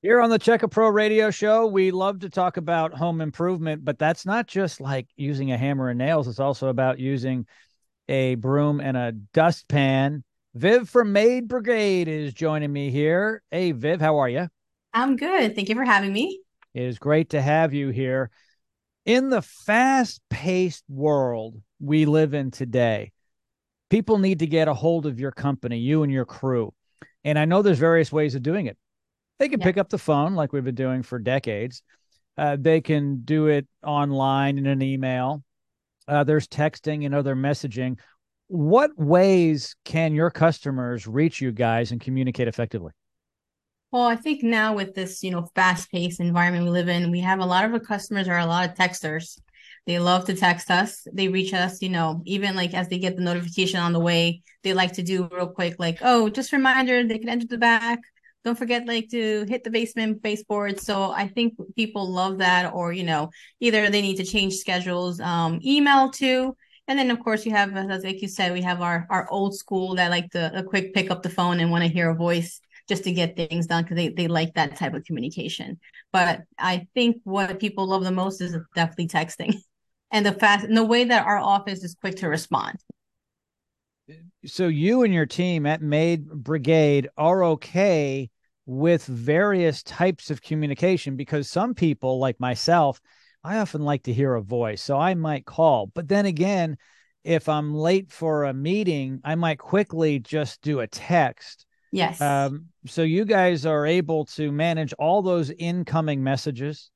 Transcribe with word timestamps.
Here 0.00 0.20
on 0.20 0.30
the 0.30 0.38
Check 0.38 0.62
A 0.62 0.68
Pro 0.68 0.88
Radio 0.90 1.28
Show, 1.28 1.66
we 1.66 1.90
love 1.90 2.20
to 2.20 2.30
talk 2.30 2.56
about 2.56 2.94
home 2.94 3.20
improvement, 3.20 3.84
but 3.84 3.98
that's 3.98 4.24
not 4.24 4.46
just 4.46 4.80
like 4.80 5.08
using 5.16 5.50
a 5.50 5.58
hammer 5.58 5.88
and 5.88 5.98
nails. 5.98 6.28
It's 6.28 6.38
also 6.38 6.68
about 6.68 7.00
using 7.00 7.48
a 8.08 8.36
broom 8.36 8.78
and 8.80 8.96
a 8.96 9.10
dustpan. 9.10 10.22
Viv 10.54 10.88
from 10.88 11.12
Maid 11.12 11.48
Brigade 11.48 12.06
is 12.06 12.32
joining 12.32 12.72
me 12.72 12.92
here. 12.92 13.42
Hey, 13.50 13.72
Viv, 13.72 14.00
how 14.00 14.18
are 14.18 14.28
you? 14.28 14.48
I'm 14.94 15.16
good. 15.16 15.56
Thank 15.56 15.68
you 15.68 15.74
for 15.74 15.84
having 15.84 16.12
me. 16.12 16.42
It 16.74 16.84
is 16.84 17.00
great 17.00 17.30
to 17.30 17.42
have 17.42 17.74
you 17.74 17.88
here. 17.88 18.30
In 19.04 19.30
the 19.30 19.42
fast 19.42 20.20
paced 20.30 20.84
world 20.88 21.60
we 21.80 22.06
live 22.06 22.34
in 22.34 22.52
today, 22.52 23.10
people 23.90 24.18
need 24.18 24.38
to 24.38 24.46
get 24.46 24.68
a 24.68 24.74
hold 24.74 25.06
of 25.06 25.18
your 25.18 25.32
company, 25.32 25.78
you 25.78 26.04
and 26.04 26.12
your 26.12 26.24
crew. 26.24 26.72
And 27.24 27.36
I 27.36 27.46
know 27.46 27.62
there's 27.62 27.80
various 27.80 28.12
ways 28.12 28.36
of 28.36 28.44
doing 28.44 28.66
it 28.66 28.78
they 29.38 29.48
can 29.48 29.60
yeah. 29.60 29.66
pick 29.66 29.78
up 29.78 29.88
the 29.88 29.98
phone 29.98 30.34
like 30.34 30.52
we've 30.52 30.64
been 30.64 30.74
doing 30.74 31.02
for 31.02 31.18
decades. 31.18 31.82
Uh, 32.36 32.56
they 32.58 32.80
can 32.80 33.22
do 33.24 33.48
it 33.48 33.66
online 33.84 34.58
in 34.58 34.66
an 34.66 34.82
email. 34.82 35.42
Uh, 36.06 36.24
there's 36.24 36.46
texting 36.46 37.04
and 37.04 37.14
other 37.14 37.34
messaging. 37.34 37.98
What 38.46 38.90
ways 38.96 39.74
can 39.84 40.14
your 40.14 40.30
customers 40.30 41.06
reach 41.06 41.40
you 41.40 41.52
guys 41.52 41.90
and 41.90 42.00
communicate 42.00 42.48
effectively? 42.48 42.92
Well, 43.90 44.06
I 44.06 44.16
think 44.16 44.42
now 44.42 44.74
with 44.74 44.94
this, 44.94 45.22
you 45.22 45.30
know, 45.30 45.48
fast-paced 45.54 46.20
environment 46.20 46.64
we 46.64 46.70
live 46.70 46.88
in, 46.88 47.10
we 47.10 47.20
have 47.20 47.40
a 47.40 47.46
lot 47.46 47.64
of 47.64 47.72
our 47.72 47.80
customers 47.80 48.28
are 48.28 48.38
a 48.38 48.46
lot 48.46 48.68
of 48.68 48.76
texters. 48.76 49.38
They 49.86 49.98
love 49.98 50.26
to 50.26 50.34
text 50.34 50.70
us. 50.70 51.06
They 51.12 51.28
reach 51.28 51.54
us, 51.54 51.80
you 51.80 51.88
know, 51.88 52.22
even 52.26 52.54
like 52.54 52.74
as 52.74 52.88
they 52.88 52.98
get 52.98 53.16
the 53.16 53.22
notification 53.22 53.80
on 53.80 53.92
the 53.92 54.00
way, 54.00 54.42
they 54.62 54.74
like 54.74 54.92
to 54.94 55.02
do 55.02 55.28
real 55.32 55.48
quick, 55.48 55.76
like, 55.78 55.98
oh, 56.02 56.28
just 56.28 56.52
reminder, 56.52 57.06
they 57.06 57.18
can 57.18 57.30
enter 57.30 57.46
the 57.46 57.58
back 57.58 58.00
don't 58.44 58.58
forget 58.58 58.86
like 58.86 59.08
to 59.10 59.44
hit 59.48 59.64
the 59.64 59.70
basement 59.70 60.22
baseboard. 60.22 60.80
So 60.80 61.10
i 61.10 61.28
think 61.28 61.54
people 61.76 62.08
love 62.10 62.38
that 62.38 62.72
or 62.72 62.92
you 62.92 63.04
know 63.04 63.30
either 63.60 63.90
they 63.90 64.02
need 64.02 64.16
to 64.16 64.24
change 64.24 64.54
schedules 64.54 65.20
um, 65.20 65.60
email 65.64 66.10
too. 66.10 66.56
And 66.86 66.98
then 66.98 67.10
of 67.10 67.20
course 67.20 67.44
you 67.44 67.52
have 67.52 67.76
as 67.76 68.04
like 68.04 68.22
you 68.22 68.28
said 68.28 68.52
we 68.52 68.62
have 68.62 68.80
our 68.80 69.06
our 69.10 69.30
old 69.30 69.56
school 69.56 69.94
that 69.96 70.10
like 70.10 70.30
to 70.30 70.58
a 70.58 70.62
quick 70.62 70.94
pick 70.94 71.10
up 71.10 71.22
the 71.22 71.30
phone 71.30 71.60
and 71.60 71.70
want 71.70 71.84
to 71.84 71.90
hear 71.90 72.10
a 72.10 72.14
voice 72.14 72.60
just 72.88 73.04
to 73.04 73.12
get 73.12 73.36
things 73.36 73.66
done 73.66 73.82
because 73.82 73.96
they, 73.96 74.08
they 74.08 74.28
like 74.28 74.54
that 74.54 74.76
type 74.76 74.94
of 74.94 75.04
communication. 75.04 75.78
But 76.12 76.42
i 76.58 76.86
think 76.94 77.18
what 77.24 77.60
people 77.60 77.86
love 77.86 78.04
the 78.04 78.10
most 78.10 78.40
is 78.40 78.56
definitely 78.74 79.08
texting 79.08 79.54
and 80.10 80.24
the 80.24 80.32
fast 80.32 80.64
and 80.64 80.76
the 80.76 80.84
way 80.84 81.04
that 81.04 81.26
our 81.26 81.38
office 81.38 81.84
is 81.84 81.94
quick 82.00 82.16
to 82.16 82.28
respond 82.28 82.78
so 84.44 84.68
you 84.68 85.02
and 85.02 85.12
your 85.12 85.26
team 85.26 85.66
at 85.66 85.82
Maid 85.82 86.28
Brigade 86.28 87.08
are 87.16 87.44
okay 87.44 88.30
with 88.66 89.04
various 89.06 89.82
types 89.82 90.30
of 90.30 90.42
communication 90.42 91.16
because 91.16 91.48
some 91.48 91.74
people 91.74 92.18
like 92.18 92.38
myself 92.38 93.00
i 93.42 93.56
often 93.58 93.80
like 93.80 94.02
to 94.02 94.12
hear 94.12 94.34
a 94.34 94.42
voice 94.42 94.82
so 94.82 94.98
i 94.98 95.14
might 95.14 95.46
call. 95.46 95.86
But 95.86 96.06
then 96.06 96.26
again 96.26 96.76
if 97.24 97.48
i'm 97.48 97.74
late 97.74 98.12
for 98.12 98.44
a 98.44 98.52
meeting 98.52 99.20
i 99.24 99.34
might 99.34 99.58
quickly 99.58 100.18
just 100.18 100.60
do 100.62 100.80
a 100.80 100.86
text. 100.86 101.64
Yes. 101.90 102.20
Um, 102.20 102.66
so 102.84 103.02
you 103.02 103.24
guys 103.24 103.64
are 103.64 103.86
able 103.86 104.26
to 104.26 104.52
manage 104.52 104.92
all 104.98 105.22
those 105.22 105.50
incoming 105.50 106.22
messages? 106.22 106.90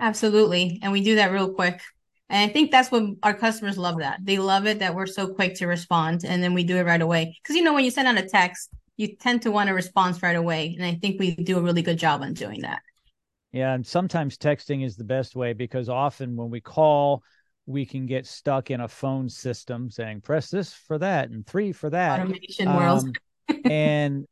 Absolutely 0.00 0.80
and 0.82 0.92
we 0.92 1.02
do 1.02 1.16
that 1.16 1.30
real 1.30 1.52
quick 1.52 1.82
and 2.30 2.50
i 2.50 2.52
think 2.52 2.70
that's 2.70 2.90
what 2.90 3.04
our 3.22 3.34
customers 3.34 3.78
love 3.78 3.98
that 3.98 4.18
they 4.22 4.38
love 4.38 4.66
it 4.66 4.78
that 4.78 4.94
we're 4.94 5.06
so 5.06 5.26
quick 5.28 5.54
to 5.54 5.66
respond 5.66 6.24
and 6.24 6.42
then 6.42 6.54
we 6.54 6.64
do 6.64 6.76
it 6.76 6.84
right 6.84 7.02
away 7.02 7.36
because 7.42 7.56
you 7.56 7.62
know 7.62 7.74
when 7.74 7.84
you 7.84 7.90
send 7.90 8.08
out 8.08 8.18
a 8.18 8.28
text 8.28 8.70
you 8.98 9.14
tend 9.16 9.42
to 9.42 9.50
want 9.50 9.70
a 9.70 9.74
response 9.74 10.22
right 10.22 10.36
away. 10.36 10.74
And 10.76 10.84
I 10.84 10.98
think 11.00 11.18
we 11.18 11.34
do 11.34 11.56
a 11.56 11.62
really 11.62 11.82
good 11.82 11.98
job 11.98 12.20
on 12.20 12.34
doing 12.34 12.60
that. 12.62 12.80
Yeah. 13.52 13.72
And 13.72 13.86
sometimes 13.86 14.36
texting 14.36 14.84
is 14.84 14.96
the 14.96 15.04
best 15.04 15.34
way 15.34 15.54
because 15.54 15.88
often 15.88 16.36
when 16.36 16.50
we 16.50 16.60
call, 16.60 17.22
we 17.64 17.86
can 17.86 18.06
get 18.06 18.26
stuck 18.26 18.70
in 18.70 18.80
a 18.80 18.88
phone 18.88 19.28
system 19.28 19.90
saying 19.90 20.20
press 20.22 20.50
this 20.50 20.74
for 20.74 20.98
that 20.98 21.30
and 21.30 21.46
three 21.46 21.72
for 21.72 21.88
that. 21.90 22.20
Automation 22.20 22.68
um, 22.68 22.76
world. 22.76 23.18
and 23.64 24.26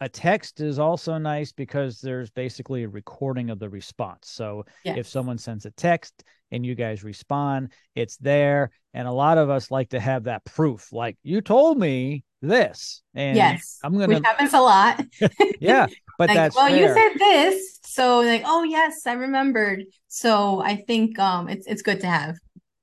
a 0.00 0.08
text 0.08 0.60
is 0.60 0.78
also 0.78 1.16
nice 1.18 1.52
because 1.52 2.00
there's 2.00 2.30
basically 2.30 2.84
a 2.84 2.88
recording 2.88 3.50
of 3.50 3.58
the 3.58 3.68
response. 3.68 4.28
So 4.28 4.64
yes. 4.84 4.98
if 4.98 5.08
someone 5.08 5.38
sends 5.38 5.64
a 5.64 5.70
text 5.72 6.24
and 6.50 6.64
you 6.64 6.74
guys 6.74 7.02
respond, 7.02 7.72
it's 7.94 8.16
there. 8.18 8.70
And 8.92 9.08
a 9.08 9.12
lot 9.12 9.38
of 9.38 9.48
us 9.48 9.70
like 9.70 9.90
to 9.90 10.00
have 10.00 10.24
that 10.24 10.44
proof. 10.44 10.92
Like 10.92 11.16
you 11.22 11.40
told 11.40 11.78
me 11.78 12.24
this. 12.42 13.02
And 13.14 13.36
yes, 13.36 13.78
I'm 13.82 13.92
gonna. 13.92 14.14
Which 14.14 14.24
happens 14.24 14.52
a 14.52 14.60
lot. 14.60 15.04
yeah, 15.60 15.86
but 16.18 16.28
like, 16.28 16.36
that's 16.36 16.56
well, 16.56 16.68
fair. 16.68 16.76
you 16.78 16.94
said 16.94 17.18
this, 17.18 17.80
so 17.84 18.20
like, 18.20 18.42
oh 18.44 18.62
yes, 18.62 19.06
I 19.06 19.14
remembered. 19.14 19.84
So 20.08 20.60
I 20.60 20.76
think 20.86 21.18
um, 21.18 21.48
it's 21.48 21.66
it's 21.66 21.82
good 21.82 22.00
to 22.00 22.06
have. 22.06 22.36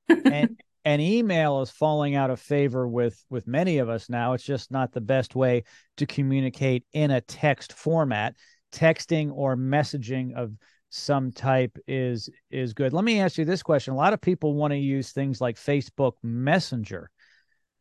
and 0.09 0.59
and 0.85 1.01
email 1.01 1.61
is 1.61 1.69
falling 1.69 2.15
out 2.15 2.29
of 2.29 2.39
favor 2.39 2.87
with 2.87 3.23
with 3.29 3.47
many 3.47 3.77
of 3.77 3.89
us 3.89 4.09
now. 4.09 4.33
It's 4.33 4.43
just 4.43 4.71
not 4.71 4.91
the 4.91 5.01
best 5.01 5.35
way 5.35 5.63
to 5.97 6.05
communicate 6.05 6.85
in 6.93 7.11
a 7.11 7.21
text 7.21 7.73
format. 7.73 8.35
Texting 8.71 9.31
or 9.31 9.55
messaging 9.55 10.35
of 10.35 10.51
some 10.89 11.31
type 11.31 11.77
is 11.87 12.29
is 12.49 12.73
good. 12.73 12.93
Let 12.93 13.03
me 13.03 13.19
ask 13.19 13.37
you 13.37 13.45
this 13.45 13.63
question. 13.63 13.93
A 13.93 13.97
lot 13.97 14.13
of 14.13 14.21
people 14.21 14.55
want 14.55 14.71
to 14.71 14.77
use 14.77 15.11
things 15.11 15.39
like 15.39 15.57
Facebook 15.57 16.13
Messenger 16.23 17.09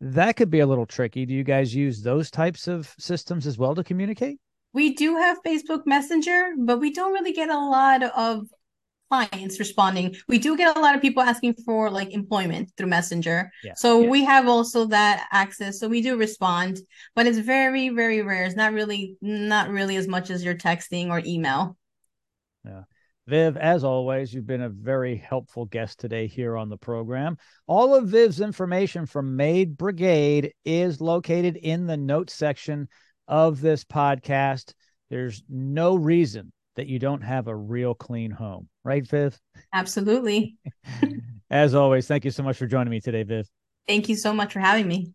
that 0.02 0.34
could 0.34 0.50
be 0.50 0.58
a 0.58 0.66
little 0.66 0.84
tricky. 0.84 1.24
Do 1.24 1.32
you 1.32 1.44
guys 1.44 1.72
use 1.72 2.02
those 2.02 2.28
types 2.28 2.66
of 2.66 2.92
systems 2.98 3.46
as 3.46 3.56
well 3.56 3.74
to 3.76 3.84
communicate? 3.84 4.40
We 4.74 4.94
do 4.94 5.16
have 5.16 5.38
Facebook 5.46 5.86
Messenger, 5.86 6.54
but 6.58 6.80
we 6.80 6.92
don't 6.92 7.12
really 7.12 7.32
get 7.32 7.50
a 7.50 7.58
lot 7.58 8.02
of 8.02 8.48
clients 9.12 9.58
responding. 9.58 10.14
We 10.26 10.38
do 10.38 10.56
get 10.56 10.74
a 10.74 10.80
lot 10.80 10.94
of 10.94 11.02
people 11.02 11.22
asking 11.22 11.54
for 11.66 11.90
like 11.90 12.12
employment 12.12 12.72
through 12.78 12.86
Messenger. 12.86 13.50
Yeah. 13.62 13.74
So 13.74 14.00
yeah. 14.00 14.08
we 14.08 14.24
have 14.24 14.48
also 14.48 14.86
that 14.86 15.28
access. 15.30 15.78
So 15.78 15.86
we 15.86 16.00
do 16.00 16.16
respond, 16.16 16.80
but 17.14 17.26
it's 17.26 17.36
very, 17.36 17.90
very 17.90 18.22
rare. 18.22 18.44
It's 18.44 18.56
not 18.56 18.72
really, 18.72 19.16
not 19.20 19.68
really 19.68 19.96
as 19.96 20.08
much 20.08 20.30
as 20.30 20.42
your 20.42 20.54
texting 20.54 21.10
or 21.10 21.20
email. 21.26 21.76
Yeah. 22.64 22.84
Viv, 23.26 23.58
as 23.58 23.84
always, 23.84 24.32
you've 24.32 24.46
been 24.46 24.62
a 24.62 24.70
very 24.70 25.16
helpful 25.16 25.66
guest 25.66 26.00
today 26.00 26.26
here 26.26 26.56
on 26.56 26.70
the 26.70 26.78
program. 26.78 27.36
All 27.66 27.94
of 27.94 28.08
Viv's 28.08 28.40
information 28.40 29.04
from 29.04 29.36
Maid 29.36 29.76
Brigade 29.76 30.54
is 30.64 31.02
located 31.02 31.56
in 31.56 31.86
the 31.86 31.98
notes 31.98 32.32
section 32.32 32.88
of 33.28 33.60
this 33.60 33.84
podcast. 33.84 34.72
There's 35.10 35.42
no 35.50 35.96
reason 35.96 36.50
that 36.76 36.86
you 36.86 36.98
don't 36.98 37.22
have 37.22 37.48
a 37.48 37.54
real 37.54 37.94
clean 37.94 38.30
home, 38.30 38.68
right, 38.84 39.06
Viv? 39.06 39.38
Absolutely. 39.72 40.56
as 41.50 41.74
always, 41.74 42.06
thank 42.06 42.24
you 42.24 42.30
so 42.30 42.42
much 42.42 42.56
for 42.56 42.66
joining 42.66 42.90
me 42.90 43.00
today, 43.00 43.22
Viv. 43.22 43.48
Thank 43.86 44.08
you 44.08 44.16
so 44.16 44.32
much 44.32 44.52
for 44.52 44.60
having 44.60 44.86
me. 44.86 45.12